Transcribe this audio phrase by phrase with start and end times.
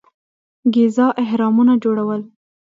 [0.73, 2.21] ګیزا اهرامونه جوړول.